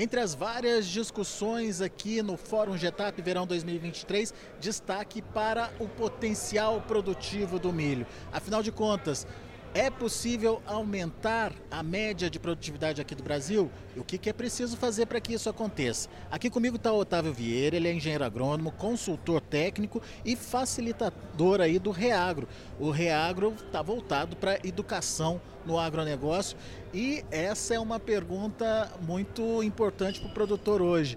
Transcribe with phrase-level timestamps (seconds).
[0.00, 7.58] Entre as várias discussões aqui no Fórum Getap Verão 2023, destaque para o potencial produtivo
[7.58, 8.06] do milho.
[8.32, 9.26] Afinal de contas,
[9.74, 13.70] é possível aumentar a média de produtividade aqui do Brasil?
[13.96, 16.08] E o que, é preciso fazer para que isso aconteça?
[16.30, 21.78] Aqui comigo está o Otávio Vieira, ele é engenheiro agrônomo, consultor técnico e facilitador aí
[21.78, 22.48] do Reagro.
[22.78, 26.56] O Reagro está voltado para educação no agronegócio
[26.92, 31.16] e essa é uma pergunta muito importante para o produtor hoje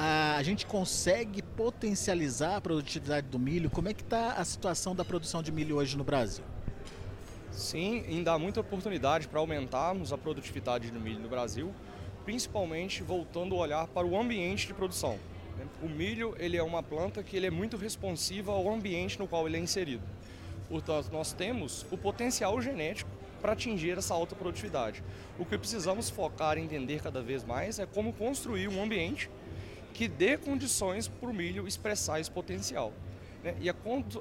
[0.00, 3.68] a gente consegue potencializar a produtividade do milho?
[3.68, 6.44] Como é que está a situação da produção de milho hoje no Brasil?
[7.50, 11.74] Sim, ainda há muita oportunidade para aumentarmos a produtividade do milho no Brasil,
[12.24, 15.18] principalmente voltando o olhar para o ambiente de produção.
[15.82, 19.46] O milho ele é uma planta que ele é muito responsiva ao ambiente no qual
[19.46, 20.02] ele é inserido.
[20.68, 25.02] Portanto, nós temos o potencial genético para atingir essa alta produtividade.
[25.38, 29.30] O que precisamos focar e entender cada vez mais é como construir um ambiente
[29.94, 32.92] que dê condições para o milho expressar esse potencial.
[33.42, 33.54] Né?
[33.60, 33.74] E, a,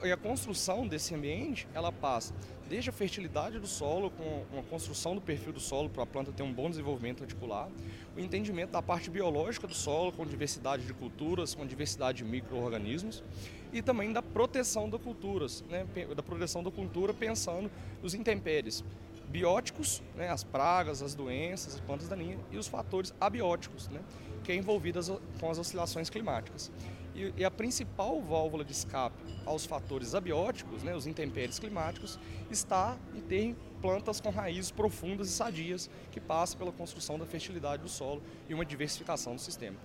[0.04, 2.34] e a construção desse ambiente, ela passa
[2.70, 6.32] desde a fertilidade do solo, com uma construção do perfil do solo para a planta
[6.32, 7.70] ter um bom desenvolvimento radicular,
[8.16, 13.24] o entendimento da parte biológica do solo, com diversidade de culturas, com diversidade de micro-organismos,
[13.72, 15.86] e também da proteção das culturas, né?
[16.16, 18.84] da proteção da cultura pensando nos intempéries
[19.30, 20.30] bióticos, né?
[20.30, 24.02] as pragas, as doenças, as plantas daninhas, e os fatores abióticos, né?
[24.44, 26.72] que é envolvidas com as oscilações climáticas.
[27.18, 32.20] E, e, a principal válvula de escape aos fatores abióticos, né, os intempéries climáticos,
[32.52, 37.82] está em ter plantas com raízes profundas e sadias que passam pela construção da fertilidade
[37.82, 39.78] do solo e uma diversificação do sistema.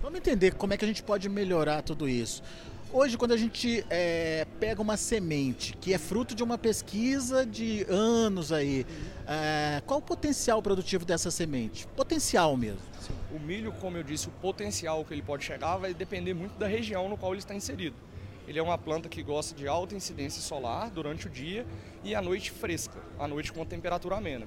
[0.00, 2.40] Vamos entender como é que a gente pode melhorar tudo isso.
[2.96, 7.84] Hoje, quando a gente é, pega uma semente que é fruto de uma pesquisa de
[7.88, 8.86] anos aí,
[9.26, 11.88] é, qual o potencial produtivo dessa semente?
[11.88, 12.78] Potencial mesmo.
[13.32, 16.68] O milho, como eu disse, o potencial que ele pode chegar vai depender muito da
[16.68, 17.96] região no qual ele está inserido.
[18.46, 21.66] Ele é uma planta que gosta de alta incidência solar durante o dia
[22.04, 24.46] e à noite fresca, à noite com temperatura amena.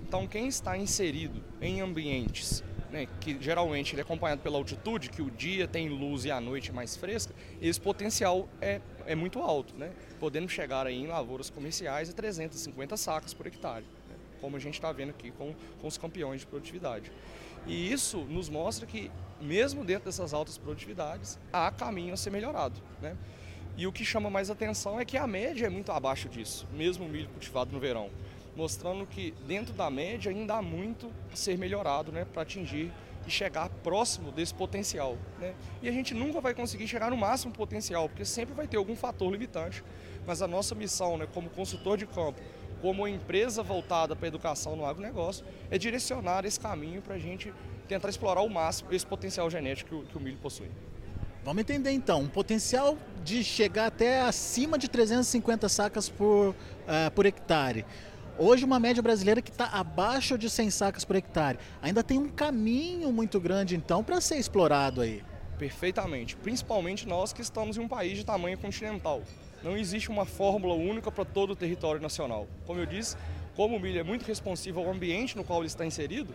[0.00, 5.22] Então, quem está inserido em ambientes né, que geralmente ele é acompanhado pela altitude, que
[5.22, 9.40] o dia tem luz e a noite é mais fresca, esse potencial é, é muito
[9.40, 14.56] alto, né, podendo chegar aí em lavouras comerciais a 350 sacas por hectare, né, como
[14.56, 17.10] a gente está vendo aqui com, com os campeões de produtividade.
[17.66, 19.10] E isso nos mostra que,
[19.40, 22.80] mesmo dentro dessas altas produtividades, há caminho a ser melhorado.
[23.00, 23.16] Né?
[23.76, 27.06] E o que chama mais atenção é que a média é muito abaixo disso, mesmo
[27.06, 28.10] o milho cultivado no verão,
[28.56, 32.92] mostrando que dentro da média ainda há muito a ser melhorado né, para atingir
[33.26, 35.16] e chegar próximo desse potencial.
[35.38, 35.54] Né?
[35.80, 38.96] E a gente nunca vai conseguir chegar no máximo potencial, porque sempre vai ter algum
[38.96, 39.82] fator limitante.
[40.26, 42.40] Mas a nossa missão, né, como consultor de campo,
[42.80, 47.52] como empresa voltada para a educação no agronegócio, é direcionar esse caminho para a gente
[47.88, 50.68] tentar explorar ao máximo esse potencial genético que o, que o milho possui.
[51.44, 57.26] Vamos entender então, um potencial de chegar até acima de 350 sacas por, uh, por
[57.26, 57.84] hectare.
[58.38, 61.58] Hoje uma média brasileira que está abaixo de 100 sacas por hectare.
[61.82, 65.22] Ainda tem um caminho muito grande então para ser explorado aí.
[65.58, 69.22] Perfeitamente, principalmente nós que estamos em um país de tamanho continental.
[69.62, 72.48] Não existe uma fórmula única para todo o território nacional.
[72.66, 73.16] Como eu disse,
[73.54, 76.34] como o milho é muito responsivo ao ambiente no qual ele está inserido,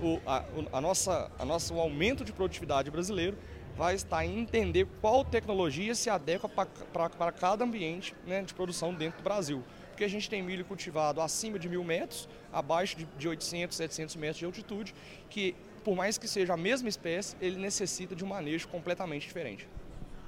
[0.00, 0.42] o, a,
[0.72, 3.36] a, nossa, a nosso aumento de produtividade brasileiro
[3.76, 9.18] vai estar em entender qual tecnologia se adequa para cada ambiente né, de produção dentro
[9.18, 9.62] do Brasil.
[9.96, 14.16] Porque a gente tem milho cultivado acima de mil metros, abaixo de, de 800, 700
[14.16, 14.94] metros de altitude,
[15.30, 19.66] que por mais que seja a mesma espécie, ele necessita de um manejo completamente diferente.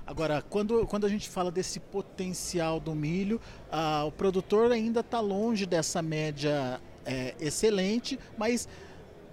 [0.06, 3.38] Agora, quando, quando a gente fala desse potencial do milho,
[3.70, 8.66] ah, o produtor ainda está longe dessa média é, excelente, mas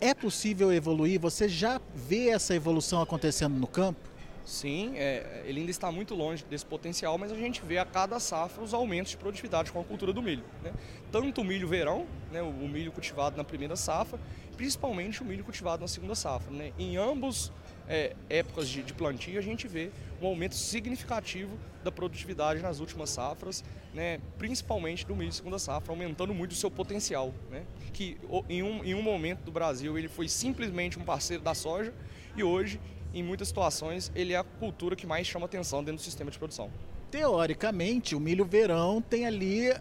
[0.02, 1.18] é possível evoluir?
[1.22, 4.15] Você já vê essa evolução acontecendo no campo?
[4.46, 8.20] Sim, é, ele ainda está muito longe desse potencial, mas a gente vê a cada
[8.20, 10.44] safra os aumentos de produtividade com a cultura do milho.
[10.62, 10.72] Né?
[11.12, 14.20] Tanto o milho verão, né, o, milho cultivado na primeira safra,
[14.56, 16.52] principalmente o milho cultivado na segunda safra.
[16.52, 16.74] Né?
[16.78, 17.52] Em ambos
[17.90, 19.90] é, épocas de, de, plantio, a gente vê
[20.22, 23.64] um aumento significativo da produtividade nas últimas safras,
[23.96, 27.34] né, principalmente do milho segunda safra, aumentando muito o seu potencial.
[27.50, 28.16] Né, que
[28.48, 31.92] em um, em um momento do Brasil ele foi simplesmente um parceiro da soja
[32.38, 32.82] e hoje,
[33.16, 36.38] em muitas situações, ele é a cultura que mais chama atenção dentro do sistema de
[36.38, 36.70] produção
[37.16, 39.76] teoricamente, o milho verão tem ali uh,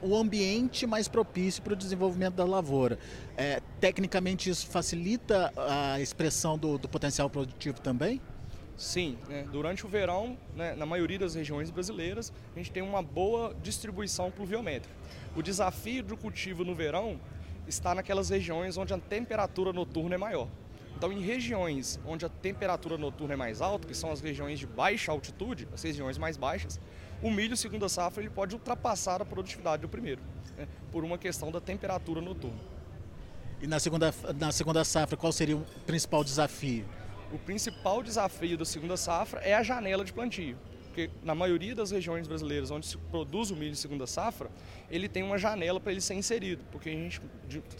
[0.00, 2.98] o ambiente mais propício para o desenvolvimento da lavoura.
[3.36, 8.22] É, tecnicamente, isso facilita a expressão do, do potencial produtivo também?
[8.74, 9.44] Sim, né?
[9.52, 14.30] durante o verão, né, na maioria das regiões brasileiras, a gente tem uma boa distribuição
[14.30, 14.94] pluviométrica.
[15.36, 17.20] O desafio do cultivo no verão
[17.66, 20.48] está naquelas regiões onde a temperatura noturna é maior.
[20.98, 24.66] Então, em regiões onde a temperatura noturna é mais alta, que são as regiões de
[24.66, 26.80] baixa altitude, as regiões mais baixas,
[27.22, 30.20] o milho segunda safra ele pode ultrapassar a produtividade do primeiro,
[30.56, 32.58] né, por uma questão da temperatura noturna.
[33.62, 36.84] E na segunda, na segunda safra, qual seria o principal desafio?
[37.32, 40.58] O principal desafio da segunda safra é a janela de plantio
[40.88, 44.50] porque na maioria das regiões brasileiras onde se produz o milho de segunda safra,
[44.90, 47.20] ele tem uma janela para ele ser inserido, porque a gente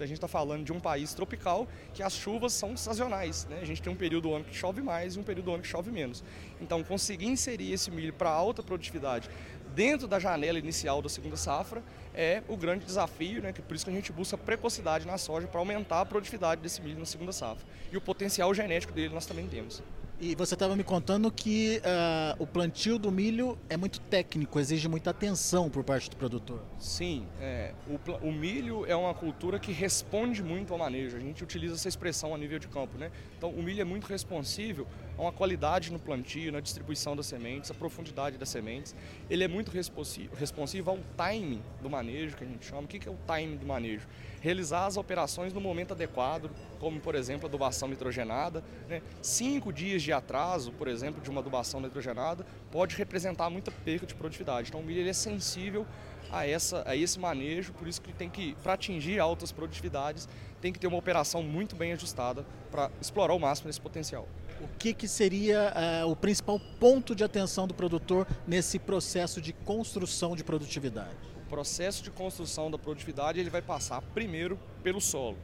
[0.00, 3.46] a está falando de um país tropical que as chuvas são sazonais.
[3.50, 3.58] Né?
[3.60, 5.62] A gente tem um período do ano que chove mais e um período do ano
[5.62, 6.22] que chove menos.
[6.60, 9.28] Então, conseguir inserir esse milho para alta produtividade
[9.74, 11.82] dentro da janela inicial da segunda safra
[12.14, 13.52] é o grande desafio, né?
[13.52, 16.98] por isso que a gente busca precocidade na soja para aumentar a produtividade desse milho
[16.98, 17.64] na segunda safra.
[17.92, 19.80] E o potencial genético dele nós também temos.
[20.20, 24.88] E você estava me contando que uh, o plantio do milho é muito técnico, exige
[24.88, 26.60] muita atenção por parte do produtor.
[26.76, 31.16] Sim, é, o, o, milho é uma cultura que responde muito ao manejo.
[31.16, 33.12] A gente utiliza essa expressão a nível de campo, né?
[33.36, 37.70] Então, o milho é muito responsível a uma qualidade no plantio, na distribuição das sementes,
[37.70, 38.96] a profundidade das sementes.
[39.30, 42.82] Ele é muito responsivo, ao time do manejo, que a gente chama.
[42.82, 44.08] O que é o time do manejo?
[44.40, 48.62] Realizar as operações no momento adequado, como, por exemplo, adubação nitrogenada.
[48.88, 49.02] Né?
[49.22, 54.14] Cinco dias de atraso, por exemplo, de uma adubação nitrogenada, pode representar muita perda de
[54.14, 54.68] produtividade.
[54.68, 55.86] Então, o milho é sensível
[56.30, 60.28] a, essa, a esse manejo, por isso que tem que, para atingir altas produtividades,
[60.60, 64.28] tem que ter uma operação muito bem ajustada para explorar o máximo esse potencial.
[64.60, 65.72] O que, que seria
[66.04, 71.14] uh, o principal ponto de atenção do produtor nesse processo de construção de produtividade?
[71.36, 75.38] O processo de construção da produtividade ele vai passar primeiro pelo solo.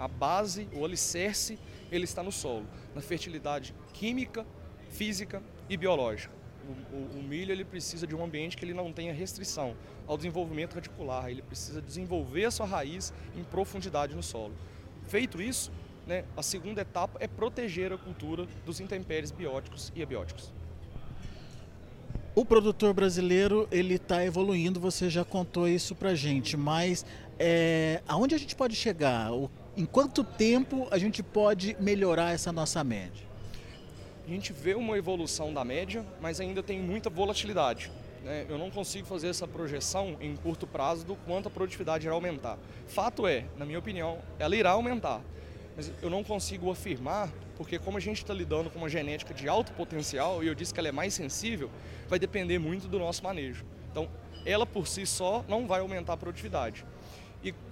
[0.00, 1.58] A base, o alicerce,
[1.92, 4.46] ele está no solo, na fertilidade química,
[4.88, 6.32] física e biológica.
[6.66, 9.76] O, o, o, milho ele precisa de um ambiente que ele não tenha restrição
[10.06, 14.54] ao desenvolvimento radicular, ele precisa desenvolver a sua raiz em profundidade no solo.
[15.06, 15.70] Feito isso,
[16.06, 20.50] né, a segunda etapa é proteger a cultura dos intempéries bióticos e abióticos.
[22.34, 27.04] O produtor brasileiro ele está evoluindo, você já contou isso para gente, mas
[27.38, 29.32] é, aonde a gente pode chegar?
[29.32, 33.26] O, em quanto tempo a gente pode melhorar essa nossa média?
[34.26, 37.90] A gente vê uma evolução da média, mas ainda tem muita volatilidade.
[38.22, 38.44] Né?
[38.48, 42.58] Eu não consigo fazer essa projeção em curto prazo do quanto a produtividade irá aumentar.
[42.86, 45.22] Fato é, na minha opinião, ela irá aumentar
[45.80, 49.48] mas eu não consigo afirmar, porque como a gente está lidando com uma genética de
[49.48, 51.70] alto potencial, e eu disse que ela é mais sensível,
[52.06, 53.64] vai depender muito do nosso manejo.
[53.90, 54.06] Então,
[54.44, 56.84] ela por si só não vai aumentar a produtividade.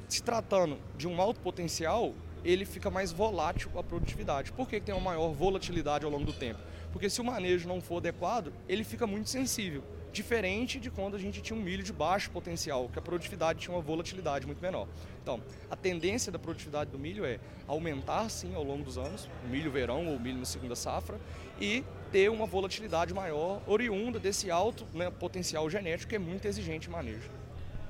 [0.09, 2.15] Se tratando de um alto potencial,
[2.45, 4.53] ele fica mais volátil a produtividade.
[4.53, 6.61] Por que tem uma maior volatilidade ao longo do tempo?
[6.93, 9.83] Porque se o manejo não for adequado, ele fica muito sensível.
[10.11, 13.75] Diferente de quando a gente tinha um milho de baixo potencial, que a produtividade tinha
[13.75, 14.89] uma volatilidade muito menor.
[15.23, 19.71] Então, a tendência da produtividade do milho é aumentar sim ao longo dos anos, milho
[19.71, 21.21] verão ou milho na segunda safra,
[21.61, 26.89] e ter uma volatilidade maior, oriunda desse alto né, potencial genético que é muito exigente
[26.89, 27.31] em manejo.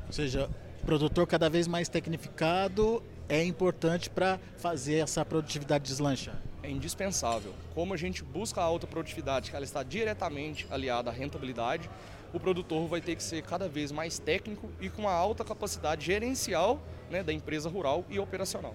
[0.08, 0.50] Ou seja,
[0.84, 7.54] produtor cada vez mais tecnificado é importante para fazer essa produtividade deslanchar é indispensável.
[7.74, 11.88] Como a gente busca a alta produtividade, que ela está diretamente aliada à rentabilidade,
[12.32, 16.04] o produtor vai ter que ser cada vez mais técnico e com uma alta capacidade
[16.04, 16.80] gerencial
[17.10, 18.74] né, da empresa rural e operacional.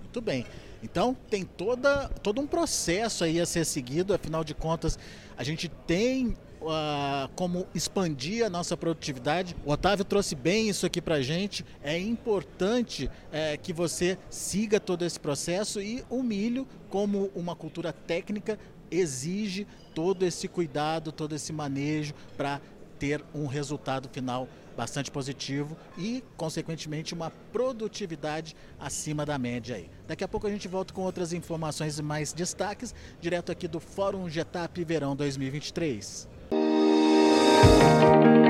[0.00, 0.44] Muito bem.
[0.82, 4.98] Então tem toda, todo um processo aí a ser seguido, afinal de contas,
[5.36, 9.56] a gente tem uh, como expandir a nossa produtividade.
[9.64, 11.64] O Otávio trouxe bem isso aqui para a gente.
[11.82, 17.92] É importante uh, que você siga todo esse processo e o milho, como uma cultura
[17.92, 18.58] técnica,
[18.90, 22.60] exige todo esse cuidado, todo esse manejo para
[22.98, 29.90] ter um resultado final bastante positivo e, consequentemente, uma produtividade acima da média aí.
[30.06, 33.80] Daqui a pouco a gente volta com outras informações e mais destaques, direto aqui do
[33.80, 36.31] Fórum Getap Verão 2023.
[38.02, 38.41] Bye.